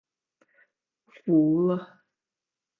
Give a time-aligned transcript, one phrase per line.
[1.27, 1.35] 服
[1.67, 2.01] 了